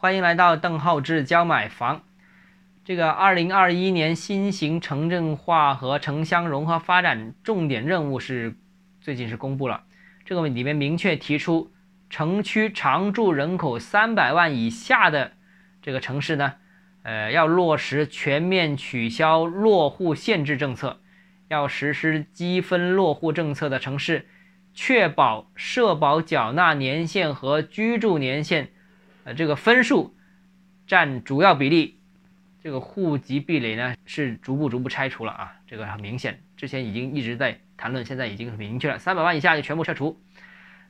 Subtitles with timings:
[0.00, 2.02] 欢迎来到邓浩志教买房。
[2.84, 8.54] 这个二零二一年新型城镇化和城乡融合发展重点任务是
[9.00, 9.82] 最近是公布了，
[10.24, 11.72] 这个里面明确提出，
[12.08, 15.32] 城区常住人口三百万以下的
[15.82, 16.54] 这个城市呢，
[17.02, 21.00] 呃，要落实全面取消落户限制政策，
[21.48, 24.28] 要实施积分落户政策的城市，
[24.72, 28.70] 确保社保缴纳年限和居住年限，
[29.34, 30.16] 这个分数
[30.86, 31.96] 占主要比例。
[32.60, 40.20] 这个户籍壁垒呢是逐步逐步拆除了啊，这个很明显，之前已经一直在谈论，现在已经很明确了，三百万以下就全部拆除。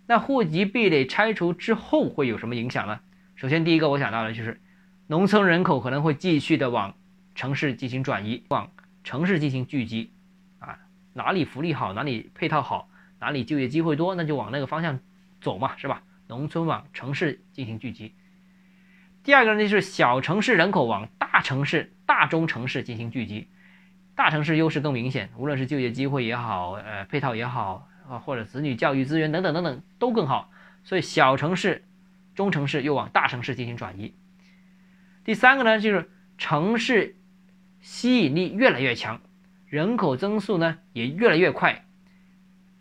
[0.07, 3.01] 那户籍壁垒拆除之后会有什么影响呢？
[3.37, 4.61] 首先第一个我想到的就是，
[5.07, 6.97] 农村人口可能会继续的往
[7.35, 8.73] 城市进行转移，往
[9.05, 10.11] 城市进行聚集，
[10.59, 10.79] 啊，
[11.13, 12.89] 哪里福利好，哪里配套好，
[13.21, 14.99] 哪里就业机会多，那就往那个方向
[15.43, 16.03] 走嘛，是吧？
[16.27, 18.15] 农村往城市进行聚集。
[19.29, 23.47] 第二个呢，就是小城市人口往大城市、大中城市进行聚集，
[24.15, 30.51] 大城市优势更明显，无论是就业机会也好，呃，配套也好，啊，或者子女教育资源等等等等都更好，
[30.83, 31.85] 所以小城市、
[32.35, 34.15] 中城市又往大城市进行转移。
[35.25, 37.17] 第三个呢，就是城市
[37.83, 39.21] 吸引力越来越强，
[39.67, 41.85] 人口增速呢也越来越快，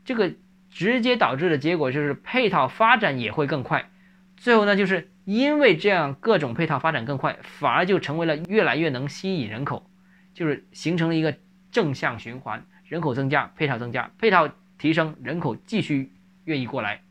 [0.06, 0.32] 这个
[0.70, 3.90] 直接导致的结果就是配套发展也会更快，
[4.38, 5.12] 最后呢就是。
[5.28, 9.86] 因为这样各种配套发展更快，反而就成为了越来越能吸引人口，
[10.34, 11.36] 就是形成了一个
[11.70, 16.14] 正向循环，人口增加，配套增加，配套提升，人口继续
[16.46, 17.02] 愿意过来，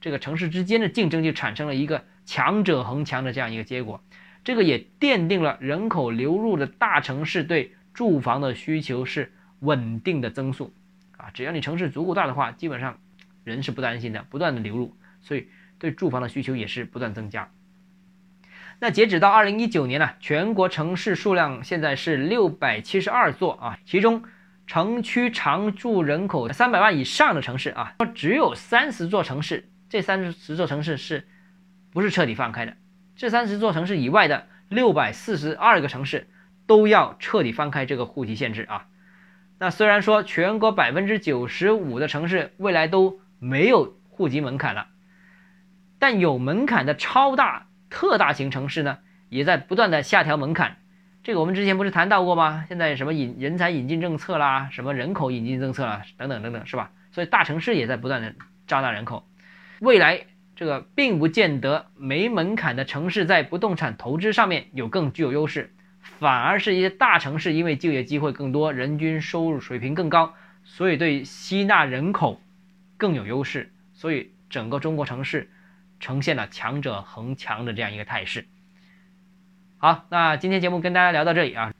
[0.00, 4.00] 这个城市之间的竞争就产生了一个强者恒强的这样一个结果，
[4.44, 10.72] 这个也奠定了人口流入的大城市对住房的需求是稳定的增速，
[11.16, 13.00] 啊，只要你城市足够大的话，基本上
[13.42, 15.48] 人是不担心的，不断的流入，所以
[15.80, 17.50] 对住房的需求也是不断增加。
[18.80, 24.24] 那截止到二零一九年呢，全国城市数量现在是六百七十二座啊，其中
[24.66, 31.26] 城区常住人口三百万以上的城市啊，只有三十座城市，这三十座城市是
[31.92, 32.76] 不是彻底放开的？
[33.16, 36.28] 这三十座城市以外的六百四十二个城市
[36.66, 38.86] 都要彻底放开这个户籍限制啊。
[39.58, 44.88] 那虽然说全国百分之九十五的城市未来都没有户籍门槛了，
[45.98, 47.68] 但有门槛的超大。
[47.94, 50.78] 特大型城市呢，也在不断的下调门槛，
[51.22, 52.64] 这个我们之前不是谈到过吗？
[52.68, 56.90] 现在什么引人才引进政策啦，什么人口引进政策啦，等等等等，是吧？
[57.12, 58.34] 所以大城市也在不断的
[58.66, 59.24] 招纳人口，
[59.78, 65.72] 未来这个并不见得没门槛的城市在不动产投资上面有更具有优势，
[66.18, 70.34] 反而是一些大城市因为就业机会更多，人均收入水平更高，
[70.64, 72.40] 所以对吸纳人口
[72.96, 75.48] 更有优势，所以整个中国城市。
[76.00, 78.46] 呈现了强者恒强的这样一个态势。
[79.78, 81.72] 好，那今天节目跟大家聊到这里啊。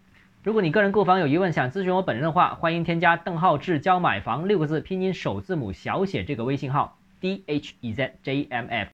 [0.42, 8.82] 如果你个人购房有疑问，想咨询我本人的话，欢迎添加邓浩志教买房六个字拼音首字母小写这个微信号 d h e z j m f。